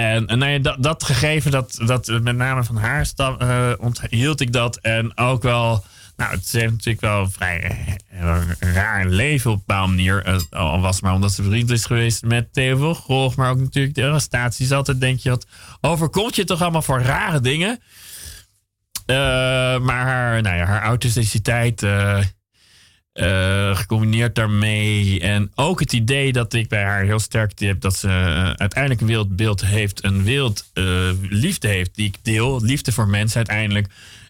[0.00, 4.40] En, en nou ja, dat, gegeven, dat, dat met name van haar stam, eh, onthield
[4.40, 4.76] ik dat.
[4.76, 5.84] En ook wel
[6.16, 7.76] Nou, het heeft natuurlijk wel een vrij
[8.08, 10.46] eh, raar leven op een bepaalde manier.
[10.50, 13.36] Al was het maar omdat ze vriend is geweest met Theo Gogh.
[13.36, 14.72] Maar ook natuurlijk de arrestaties.
[14.72, 15.46] Altijd denk je, wat
[15.80, 17.80] overkomt je toch allemaal voor rare dingen?
[19.06, 19.16] Eh,
[19.78, 21.86] maar haar, nou ja, haar authenticiteit...
[23.20, 25.20] eh, gecombineerd daarmee.
[25.20, 29.00] En ook het idee dat ik bij haar heel sterk heb dat ze eh, uiteindelijk
[29.00, 30.84] een wereldbeeld heeft, een wereld eh,
[31.28, 32.62] liefde heeft die ik deel.
[32.62, 33.86] Liefde voor mensen uiteindelijk.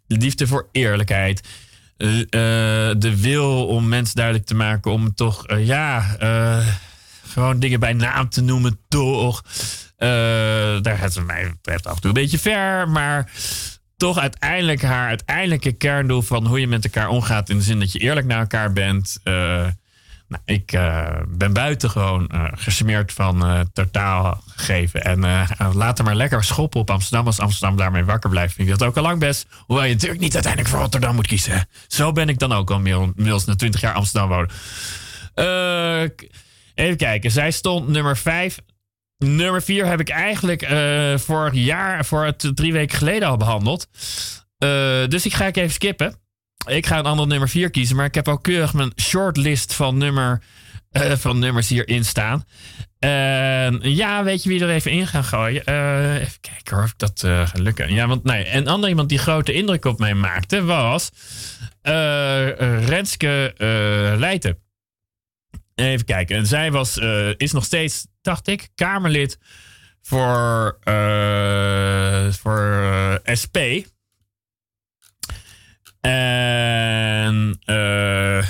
[0.07, 1.49] Liefde voor eerlijkheid.
[1.97, 6.01] De wil om mensen duidelijk te maken om toch, ja,
[7.27, 9.45] gewoon dingen bij naam te noemen, toch.
[10.83, 13.31] Daar gaat ze mij betreft af en toe een beetje ver, maar
[14.01, 17.49] toch uiteindelijk haar uiteindelijke kerndoel van hoe je met elkaar omgaat.
[17.49, 19.21] In de zin dat je eerlijk naar elkaar bent.
[19.25, 19.35] Eh,
[20.29, 25.03] nou, ik eh, ben buitengewoon uh, gecharmeerd van totaal gegeven.
[25.03, 27.27] En laat er maar lekker schoppen op Amsterdam.
[27.27, 29.47] Als Amsterdam daarmee wakker blijft, vind ik dat ook al lang best.
[29.67, 31.69] Hoewel je natuurlijk niet uiteindelijk voor Rotterdam moet kiezen.
[31.89, 34.51] Zo ben ik dan ook al inmiddels na 20 jaar Amsterdam wonen.
[36.75, 37.31] Even kijken.
[37.31, 38.59] Zij stond nummer 5.
[39.25, 43.89] Nummer 4 heb ik eigenlijk eh, vorig jaar, voor drie weken geleden al behandeld.
[44.61, 46.15] Eh, dus ik ga ik even skippen.
[46.67, 49.99] Ik ga een ander nummer 4 kiezen, maar ik heb ook keurig mijn shortlist van,
[49.99, 50.43] nummer,
[50.91, 52.45] eh, van nummers hierin staan.
[53.81, 55.61] Ja, weet je wie er even in gaan gooien?
[56.21, 57.95] Even kijken of dat eh, gaat lukken.
[57.95, 61.11] Ja, want nee, een ander iemand die grote indruk op mij maakte was
[62.87, 63.55] Renske
[64.19, 64.59] Leijten.
[65.75, 66.37] Even kijken.
[66.37, 66.99] En zij was,
[67.37, 69.39] is nog steeds, dacht ik, Kamerlid
[70.03, 72.83] voor, eh, voor
[73.25, 73.57] eh, SP.
[76.01, 78.47] En eh,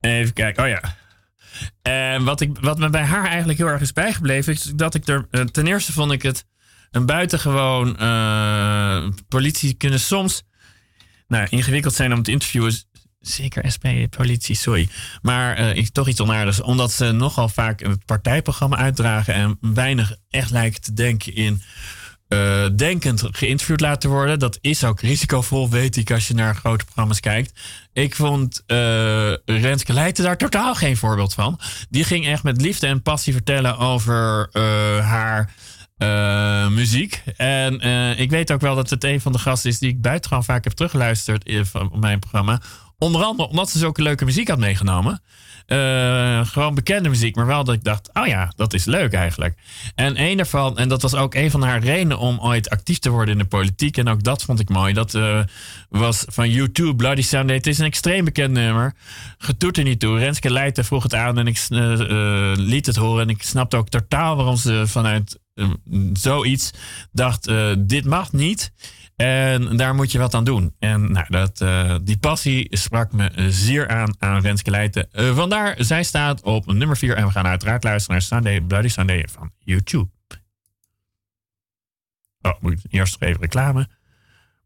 [0.00, 0.62] even kijken.
[0.62, 0.96] Oh ja.
[1.82, 5.08] En wat, ik, wat me bij haar eigenlijk heel erg is bijgebleven, is dat ik
[5.08, 5.50] er.
[5.50, 6.44] Ten eerste vond ik het
[6.90, 7.96] een buitengewoon.
[9.28, 10.42] politie kunnen soms
[11.28, 12.72] nou, ingewikkeld zijn om te interviewen.
[13.26, 14.88] Zeker SP-politie, sorry.
[15.22, 16.60] Maar ik, toch iets onaardigs.
[16.60, 19.34] Omdat ze nogal vaak het partijprogramma uitdragen.
[19.34, 21.62] En weinig echt lijken te denken in.
[22.28, 24.38] eh, denkend geïnterviewd laten worden.
[24.38, 27.60] Dat is ook risicovol, weet ik, als je naar grote programma's kijkt.
[27.92, 31.60] Ik vond eh Renske Leijten daar totaal geen voorbeeld van.
[31.88, 34.48] Die ging echt met liefde en passie vertellen over
[35.02, 35.52] haar
[36.70, 37.22] muziek.
[37.36, 37.80] En
[38.18, 40.64] ik weet ook wel dat het een van de gasten is die ik buitengewoon vaak
[40.64, 42.60] heb teruggeluisterd in, van mijn programma.
[42.98, 45.22] Onder andere omdat ze zulke leuke muziek had meegenomen.
[45.66, 49.58] Eh, gewoon bekende muziek, maar wel dat ik dacht, oh ja, dat is leuk eigenlijk.
[49.94, 53.10] En een daarvan, en dat was ook een van haar redenen om ooit actief te
[53.10, 53.96] worden in de politiek.
[53.96, 54.92] En ook dat vond ik mooi.
[54.92, 55.40] Dat eh,
[55.88, 57.56] was van YouTube, Bloody Sunday.
[57.56, 58.94] Het is een extreem bekend nummer.
[59.38, 60.18] Getoet er niet toe.
[60.18, 63.22] Renske Leijten vroeg het aan en ik eh, liet het horen.
[63.22, 65.38] En ik snapte ook totaal waarom ze vanuit
[66.12, 66.70] zoiets
[67.12, 68.72] dacht, dit mag niet.
[69.16, 70.74] En daar moet je wat aan doen.
[70.78, 75.12] En nou, dat, eh, die passie sprak me zeer aan aan Renske Leijten.
[75.12, 77.16] Eh, vandaar, zij staat op nummer 4.
[77.16, 80.08] En we gaan uiteraard luisteren naar Sunday, Bloody Sunday van YouTube.
[82.40, 83.88] Oh, moet eerst even reclame.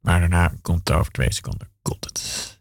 [0.01, 1.69] Maar daarna komt het over twee seconden.
[1.83, 2.59] Komt het.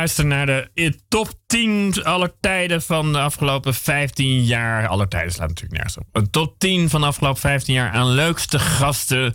[0.00, 4.88] Luisteren naar de top 10 aller tijden van de afgelopen 15 jaar.
[4.88, 6.06] Aller tijden slaat natuurlijk nergens op.
[6.12, 9.34] Een top 10 van de afgelopen 15 jaar aan leukste gasten.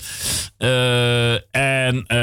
[0.58, 2.18] Eh, en, eh,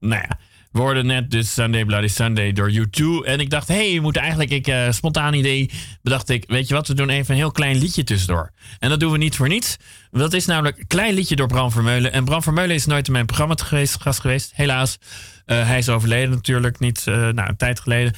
[0.00, 0.38] nou ja.
[0.72, 3.24] We hoorden net dus Sunday Bloody Sunday door U2.
[3.24, 5.70] En ik dacht, hé, hey, we moeten eigenlijk, ik, eh, spontaan idee,
[6.02, 8.52] bedacht ik, weet je wat, we doen even een heel klein liedje tussendoor.
[8.78, 9.76] En dat doen we niet voor niets.
[10.10, 12.12] Dat is namelijk een klein liedje door Bram Vermeulen.
[12.12, 14.98] En Bram Vermeulen is nooit in mijn programma geweest, gast geweest, helaas.
[15.46, 18.14] Eh, hij is overleden natuurlijk, niet uh, nou, een tijd geleden.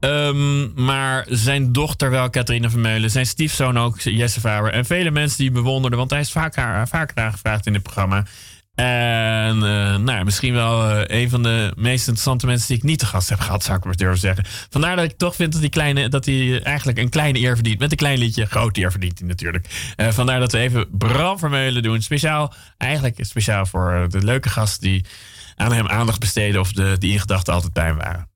[0.00, 3.10] Um, maar zijn dochter wel, Catharine Vermeulen.
[3.10, 4.72] Zijn stiefzoon ook, Jesse Faber.
[4.72, 6.54] En vele mensen die bewonderden, want hij is vaak,
[6.88, 8.24] vaak aangevraagd in het programma.
[8.74, 13.06] En uh, nou, misschien wel een van de meest interessante mensen die ik niet te
[13.06, 14.44] gast heb gehad, zou ik maar durven zeggen.
[14.70, 17.78] Vandaar dat ik toch vind dat hij, kleine, dat hij eigenlijk een kleine eer verdient.
[17.78, 19.66] Met een klein liedje, groot eer verdient hij natuurlijk.
[19.96, 22.02] Vandaar dat we even Bram Vermeulen doen.
[22.02, 25.04] Speciaal, eigenlijk speciaal voor de leuke gasten die
[25.58, 28.30] aan hem aandacht besteden of de, die in gedachten altijd bij hem waren.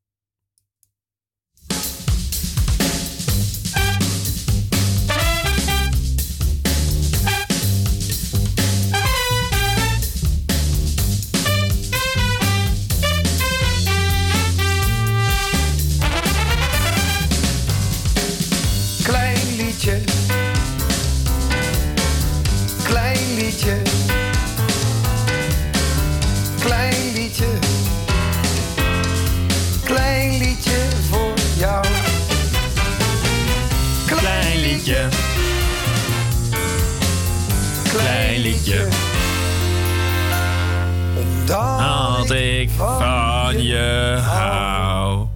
[42.63, 45.29] Ik van je hou.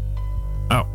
[0.68, 0.88] Oh.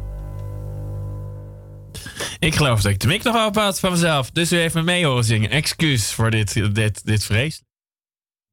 [2.39, 4.31] Ik geloof dat ik de mik nog open had van mezelf.
[4.31, 5.49] Dus u heeft me mee horen zingen.
[5.49, 7.61] Excuus voor dit, dit, dit vrees.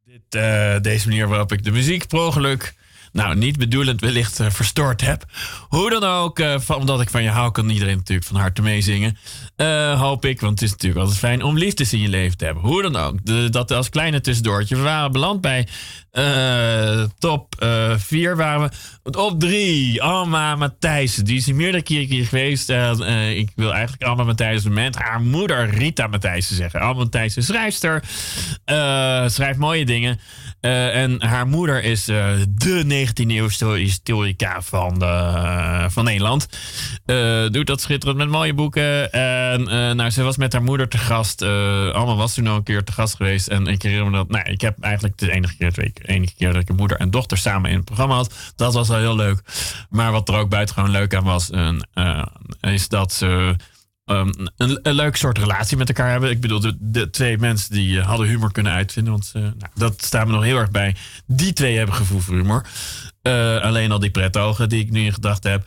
[0.04, 2.74] Dit, eh, deze manier waarop ik de muziek per ongeluk...
[3.12, 5.24] Nou, niet bedoelend wellicht uh, verstoord heb.
[5.68, 9.16] Hoe dan ook, van, omdat ik van je hou, kan iedereen natuurlijk van harte meezingen.
[9.56, 12.44] Uh, hoop ik, want het is natuurlijk altijd fijn om liefdes in je leven te
[12.44, 12.62] hebben.
[12.62, 14.76] Hoe dan ook, de, dat als kleine tussendoortje.
[14.76, 15.68] We waren beland bij
[17.18, 17.54] top
[17.96, 18.70] 4 waren
[19.02, 19.18] we.
[19.18, 21.24] Op 3, Alma Matthijssen.
[21.24, 22.70] Die is meerdere keren geweest.
[23.34, 26.80] ik wil eigenlijk Alma Matthijssen met haar moeder Rita Matthijssen zeggen.
[26.80, 28.02] Alma Matthijssen schrijfster.
[29.30, 30.20] schrijft mooie dingen.
[30.60, 34.98] en haar moeder is de 19e eeuw historica van,
[35.90, 36.48] van Nederland.
[37.06, 39.12] Uh, doet dat schitterend met mooie boeken.
[39.12, 41.42] En uh, nou, ze was met haar moeder te gast.
[41.42, 43.48] Uh, Alma was toen al een keer te gast geweest.
[43.48, 44.28] En ik herinner me dat.
[44.28, 47.10] Nou, ik heb eigenlijk de enige keer, twee, enige keer dat ik een moeder en
[47.10, 48.52] dochter samen in het programma had.
[48.56, 49.42] Dat was wel heel leuk.
[49.90, 51.50] Maar wat er ook buitengewoon leuk aan was,
[52.60, 53.56] is dat ze.
[54.10, 56.30] Um, een, een leuk soort relatie met elkaar hebben.
[56.30, 59.12] Ik bedoel, de, de twee mensen die uh, hadden humor kunnen uitvinden.
[59.12, 60.96] Want uh, dat staat me nog heel erg bij.
[61.26, 62.66] Die twee hebben gevoel voor humor.
[63.28, 65.66] Uh, alleen al die pretogen die ik nu in gedachten heb.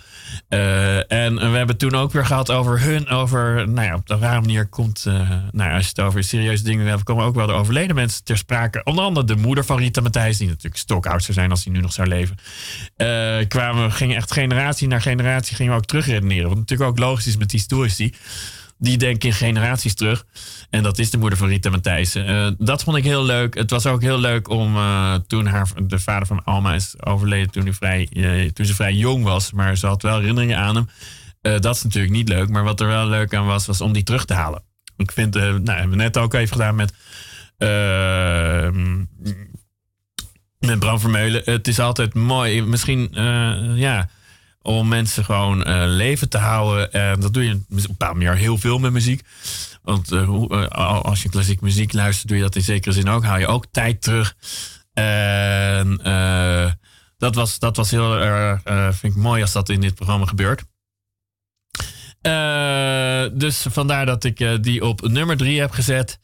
[1.07, 3.07] en we hebben toen ook weer gehad over hun.
[3.07, 5.05] Over, nou ja, op de rare manier komt.
[5.51, 8.23] nou ja, als je het over serieuze dingen hebt, komen ook wel de overleden mensen
[8.23, 8.83] ter sprake.
[8.83, 11.79] Onder andere de moeder van Rita Matthijs, die natuurlijk stokoud zou zijn als hij nu
[11.79, 12.37] nog zou leven.
[13.47, 16.49] kwamen, gingen echt generatie naar generatie gingen we ook terugredeneren.
[16.49, 18.13] Wat natuurlijk ook logisch is met historici
[18.81, 20.25] die denken in generaties terug.
[20.69, 22.29] En dat is de moeder van Rita Matthijssen.
[22.29, 23.53] Uh, dat vond ik heel leuk.
[23.53, 27.51] Het was ook heel leuk om uh, toen haar, de vader van Alma is overleden
[27.51, 29.51] toen, vrij, uh, toen ze vrij jong was.
[29.51, 30.89] Maar ze had wel herinneringen aan hem.
[31.61, 32.49] dat is natuurlijk niet leuk.
[32.49, 34.63] Maar wat er wel leuk aan was, was om die terug te halen.
[34.97, 36.93] Ik vind, nou, hebben we net ook even gedaan met.
[40.59, 41.41] met Bram Vermeulen.
[41.45, 42.61] Het is altijd mooi.
[42.61, 43.09] Misschien,
[43.75, 44.09] ja
[44.61, 46.91] om mensen gewoon uh, leven te houden.
[46.91, 49.21] En dat doe je een paar manier heel veel met muziek.
[49.81, 50.67] Want uh, uh,
[51.01, 53.23] als je klassiek muziek luistert, doe je dat in zekere zin ook.
[53.23, 54.35] Haal je ook tijd terug.
[54.93, 55.99] En
[57.17, 58.61] dat, was, dat was heel erg,
[58.97, 60.63] vind ik mooi als dat in dit programma gebeurt.
[63.39, 66.19] dus vandaar dat ik die op nummer drie heb gezet.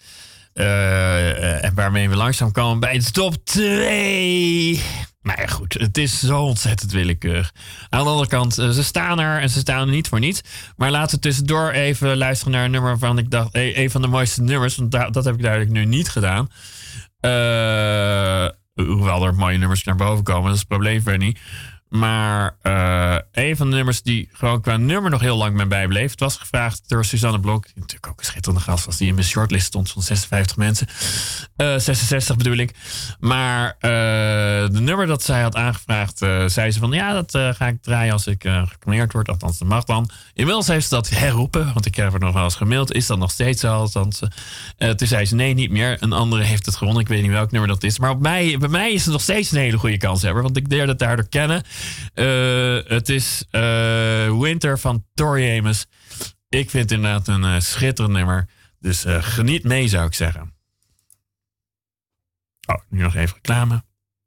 [0.53, 4.81] en waarmee we langzaam komen bij de top 2.
[5.27, 7.53] Maar goed, het is zo ontzettend willekeurig.
[7.89, 10.41] Aan de andere kant, ze staan er en ze staan er niet voor niets.
[10.75, 13.49] Maar laten we tussendoor even luisteren naar een nummer waarvan ik dacht...
[13.51, 16.49] een van de mooiste nummers, want dat heb ik duidelijk nu niet gedaan.
[17.21, 18.49] Uh,
[18.85, 21.39] hoewel er mooie nummers naar boven komen, dat is het probleem niet.
[21.89, 26.11] Maar uh, een van de nummers die gewoon qua nummer nog heel lang mij bijbleef.
[26.11, 27.63] Het was gevraagd door Suzanne Blok.
[27.63, 28.97] Die natuurlijk ook een schitterende gast was.
[28.97, 30.87] Die in mijn shortlist stond van 56 mensen.
[31.57, 32.75] Uh, 66 bedoel ik.
[33.19, 33.89] Maar uh,
[34.71, 36.17] de nummer dat zij had aangevraagd.
[36.51, 39.29] zei ze van ja dat ga ik draaien als ik gepremierd word.
[39.29, 40.09] Althans dat mag dan.
[40.33, 41.73] Inmiddels heeft ze dat herroepen.
[41.73, 42.93] Want ik heb er nog wel eens gemaild.
[42.93, 43.73] Is dat nog steeds zo?
[43.73, 44.19] Althans,
[44.77, 45.97] toen zei ze nee niet meer.
[45.99, 47.01] Een andere heeft het gewonnen.
[47.01, 47.99] Ik weet niet welk nummer dat is.
[47.99, 50.43] Maar op mij, bij mij is het nog steeds een hele goede kans hebben.
[50.43, 51.63] Want ik leerde het daardoor kennen.
[52.13, 55.85] Eh, het is eh, Winter van Tori Amos.
[56.49, 58.49] Ik vind het inderdaad een eh, schitterend nummer.
[58.79, 60.53] Dus geniet mee, zou ik zeggen.
[62.65, 63.83] Oh, nu nog even reclame.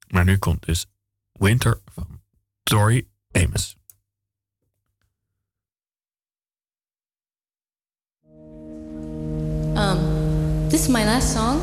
[0.08, 0.86] Maar nu komt dus
[1.32, 2.22] Winter van
[2.62, 3.76] Tori Amos.
[9.76, 11.60] Um, this is my last song.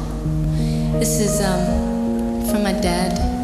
[1.00, 3.37] This is um, from my dad.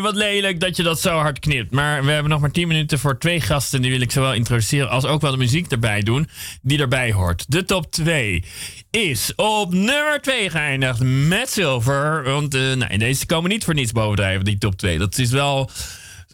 [0.00, 1.70] Wat lelijk dat je dat zo hard knipt.
[1.70, 3.82] Maar we hebben nog maar 10 minuten voor twee gasten.
[3.82, 6.28] Die wil ik zowel introduceren als ook wel de muziek erbij doen.
[6.62, 7.44] Die erbij hoort.
[7.48, 8.44] De top 2
[8.90, 12.22] is op nummer 2 geëindigd met Silver.
[12.22, 14.98] Want eh, nee, deze komen niet voor niets bovendrijven, die top 2.
[14.98, 15.70] Dat is wel...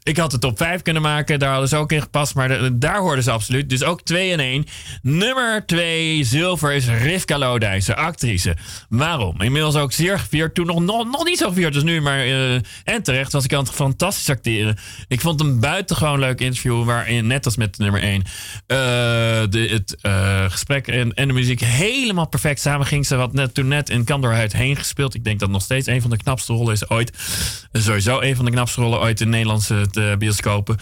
[0.05, 2.99] Ik had de top 5 kunnen maken, daar hadden ze ook in gepast, maar daar
[2.99, 3.69] hoorden ze absoluut.
[3.69, 4.67] Dus ook 2 en 1.
[5.03, 8.57] Nummer 2 zilver is Rivka Lodijs, actrice.
[8.89, 9.41] Waarom?
[9.41, 10.55] Inmiddels ook zeer gevierd.
[10.55, 13.53] Toen nog, nog, nog niet zo gevierd als nu, maar eh, en terecht was ik
[13.53, 14.77] aan het fantastisch acteren.
[15.09, 18.23] Ik vond een buitengewoon leuk interview, waarin, net als met nummer 1,
[18.67, 23.07] de, het eh, gesprek en, en de muziek helemaal perfect samen ging.
[23.07, 25.15] Ze had net, toen net in Kandorhuid heen gespeeld.
[25.15, 27.13] Ik denk dat nog steeds een van de knapste rollen is ooit.
[27.73, 30.79] Sowieso een van de knapste rollen ooit in Nederlandse eh, bioscopen.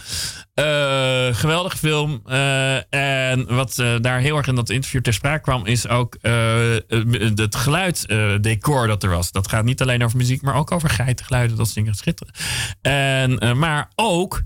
[0.53, 2.21] Eh, geweldige film.
[2.25, 6.17] Eh, en wat eh, daar heel erg in dat interview ter sprake kwam, is ook
[7.35, 9.31] het geluidsdecor dat er was.
[9.31, 11.57] Dat gaat niet alleen over muziek, maar ook over geitengeluiden.
[11.57, 12.33] Dat is dingen schitteren.
[12.81, 14.41] En, maar ook.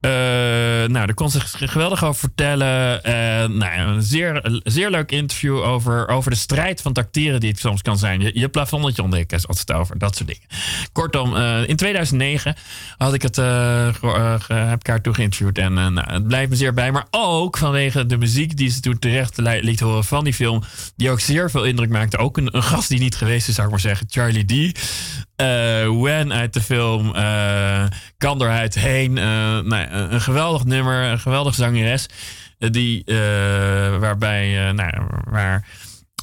[0.00, 3.04] Eh, nou, daar kon ze geweldig over vertellen.
[3.04, 7.50] En, nou, een zeer, zeer leuk interview over, over de strijd van het acteren die
[7.50, 8.20] het soms kan zijn.
[8.20, 10.42] Je, je plafondetje ontdekken, als het over dat soort dingen.
[10.92, 12.54] Kortom, eh, in 2009
[12.96, 13.36] had ik het,
[14.46, 15.58] heb ik haar toen geïnterviewd.
[15.58, 16.92] En nou, het blijft me zeer bij.
[16.92, 20.62] Maar ook vanwege de muziek die ze toen terecht li- liet horen van die film.
[20.96, 22.18] Die ook zeer veel indruk maakte.
[22.18, 24.06] Ook een, een gast die niet geweest is, zou ik maar zeggen.
[24.10, 24.78] Charlie D.
[25.40, 27.84] Eh Wen uit de film eh
[28.18, 29.18] kan eruit heen.
[29.18, 29.24] Eh,
[29.58, 32.06] nou, een geweldig nummer, een geweldige zangeres.
[32.58, 33.16] eh, die, eh,
[33.98, 34.92] waarbij, eh, nou,
[35.30, 35.66] waar,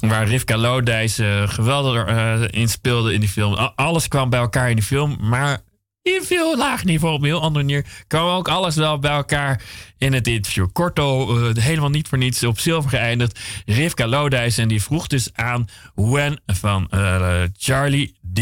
[0.00, 3.54] waar Rivka Lodijs eh, geweldig eh, in speelde in die film.
[3.74, 5.58] Alles kwam bij elkaar in die film, maar
[6.02, 9.62] in veel laag niveau, op een heel andere manier, kwam ook alles wel bij elkaar
[9.98, 10.66] in het interview.
[10.72, 13.38] Kortom, eh, helemaal niet voor niets op zilver geëindigd.
[13.66, 18.40] Rivka Lodijs en die vroeg dus aan When van eh, Charlie D.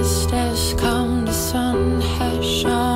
[0.00, 2.89] The dust has come, the sun has shone,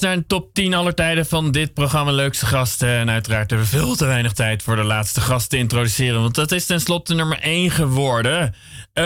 [0.00, 2.88] naar een top 10 aller tijden van dit programma Leukste Gasten.
[2.88, 6.20] En uiteraard hebben we veel te weinig tijd voor de laatste gast te introduceren.
[6.20, 8.54] Want dat is tenslotte nummer 1 geworden.
[8.92, 9.04] Eh,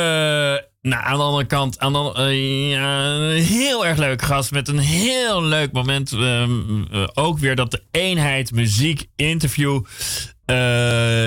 [0.83, 5.43] nou, aan de andere kant, aan eh, een heel erg leuke gast met een heel
[5.43, 6.13] leuk moment.
[6.13, 9.85] Ehm, eh, ook weer dat de eenheid muziek interview eh,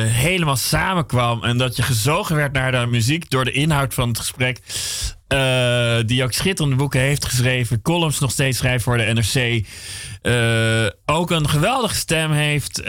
[0.08, 1.44] helemaal samenkwam.
[1.44, 4.60] En dat je gezogen werd naar de muziek door de inhoud van het gesprek.
[5.28, 7.82] Eh, die ook schitterende boeken heeft geschreven.
[7.82, 9.66] Columns nog steeds schrijft voor de NRC.
[10.22, 12.84] Eh, ook een geweldige stem heeft.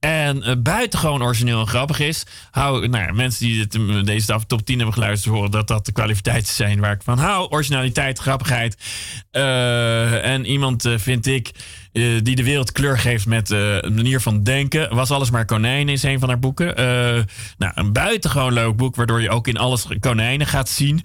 [0.00, 2.26] en buitengewoon origineel en grappig is.
[2.50, 5.86] Hou, nou ja, mensen die dit, deze staf top 10 hebben geluisterd, horen dat dat
[5.86, 7.48] de kwaliteiten zijn waar ik van hou.
[7.48, 8.76] Originaliteit, grappigheid.
[9.30, 11.50] Eh, en iemand, eh, vind ik,
[11.92, 14.94] eh, die de wereld kleur geeft met eh, een manier van denken.
[14.94, 16.76] Was alles maar konijnen is een van haar boeken.
[16.76, 16.84] Eh,
[17.58, 21.00] nou, een buitengewoon leuk boek, waardoor je ook in alles konijnen gaat zien.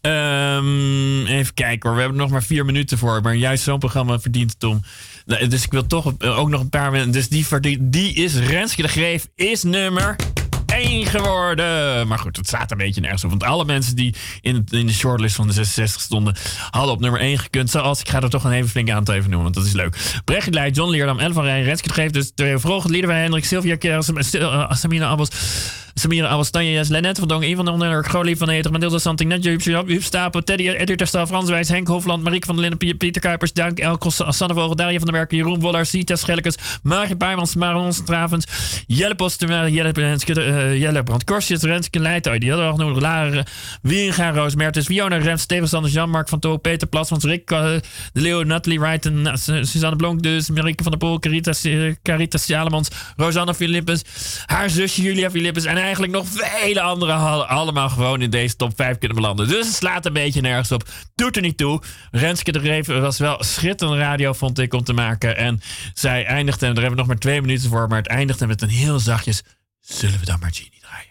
[0.00, 3.20] Ehm, even kijken hoor, we hebben nog maar vier minuten voor.
[3.22, 4.82] Maar juist zo'n programma verdient het om.
[5.26, 7.12] Nou, Dus ik wil toch ook nog een paar minuten.
[7.12, 10.16] Dus die, verdient, die is Renske de Greef, is nummer
[10.80, 12.08] 1 geworden.
[12.08, 13.30] Maar goed, het staat een beetje nergens op.
[13.30, 16.36] Want alle mensen die in, in de shortlist van de 66 stonden,
[16.70, 17.70] hadden op nummer 1 gekund.
[17.70, 20.20] Zoals ik ga er toch een even flink aantal even noemen, want dat is leuk.
[20.24, 22.10] Brecht Leij, John Leerdam, El van Rijn, Renske Greef.
[22.10, 25.30] Dus de Vroger, Liederwij, Hendrik, Sylvia Kerr, eh, Samina Abbas.
[25.94, 29.50] Abbas, Tanja Jes, Lennet van Dongen, Ivan de Onder, Grolie van Eter, Mathilde Santing, Netje,
[29.50, 32.94] Huub, Huub Stapel, Teddy, Edith Terstal, Frans Wijs, Henk Hofland, Marieke van der Linden, Pie-
[32.94, 37.18] Pieter Kuipers, Dank, Elkos, Sanne Vogel, Daria van der Werken, Jeroen Woller, Sita Schellekes, Margit
[37.18, 38.46] Baarmans, Maron Travens,
[38.86, 43.44] Jelle Postumer, Jelle Renske, eh, Jelle Brand Korsjes, Renske die hadden we al genoemd, Laren,
[43.82, 47.64] Wieringa, Roos Mertens, Fiona Rems, Steven Sanders, Jan-Mark van Too, Peter Plasmans, Rick eh,
[48.12, 51.64] de Leeuw, Natalie Wright en eh, Su- Suzanne Blonk, dus Marieke van der Poel, Caritas,
[51.64, 54.02] eh, Caritas Salemans, Rosanne Philippus,
[54.46, 58.98] haar zusje Julia Philippus en eigenlijk nog vele andere allemaal gewoon in deze top 5
[58.98, 59.48] kunnen belanden.
[59.48, 60.88] Dus het slaat een beetje nergens op.
[61.14, 61.82] Doet er niet toe.
[62.10, 65.36] Renske de Reven was wel schitterende radio, vond ik, om te maken.
[65.36, 65.60] En
[65.94, 68.62] zij eindigde, en daar hebben we nog maar twee minuten voor, maar het eindigde met
[68.62, 69.42] een heel zachtjes.
[69.80, 71.09] Zullen we dan maar Genie draaien?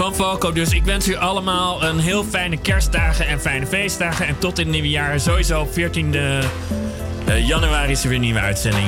[0.00, 0.72] Van Falco dus.
[0.72, 4.26] Ik wens u allemaal een heel fijne kerstdagen en fijne feestdagen.
[4.26, 5.20] En tot in het nieuwe jaar.
[5.20, 8.86] Sowieso op 14 eh, januari is er weer een nieuwe uitzending.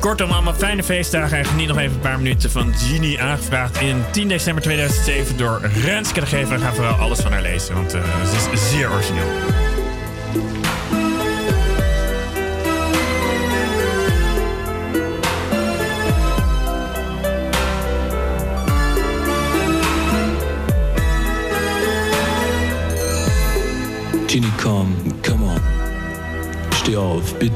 [0.00, 1.38] Kortom, allemaal fijne feestdagen.
[1.38, 5.60] En geniet nog even een paar minuten van Genie aangevraagd in 10 december 2007 door
[5.84, 6.58] Renske de Gever.
[6.58, 9.28] Ga vooral alles van haar lezen, want eh, ze is zeer origineel.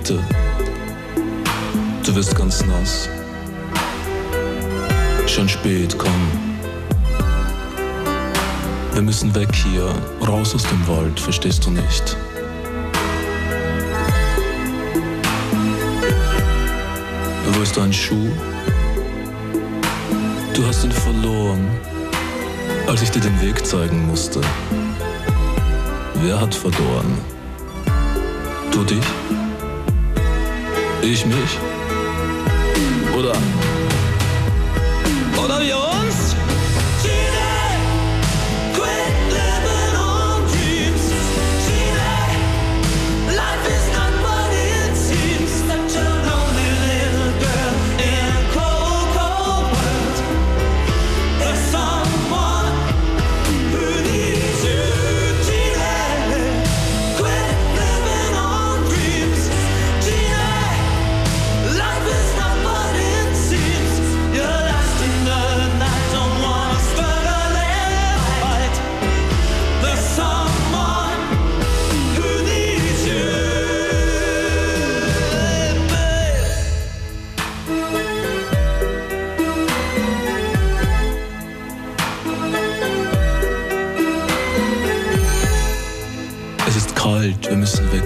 [0.09, 0.22] Bitte.
[2.04, 3.09] Du wirst ganz nass.
[5.26, 6.12] Schon spät, komm.
[8.94, 9.94] Wir müssen weg hier,
[10.26, 12.16] raus aus dem Wald, verstehst du nicht?
[17.52, 18.30] Wo ist dein Schuh?
[20.54, 21.68] Du hast ihn verloren,
[22.88, 24.40] als ich dir den Weg zeigen musste.
[26.22, 27.18] Wer hat verloren?
[28.72, 29.04] Du dich?
[31.11, 31.59] Ich mich?
[33.16, 33.32] Oder?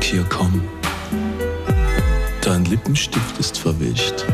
[0.02, 0.62] Hier kommen.
[2.42, 4.24] Dein Lippenstift ist verwischt.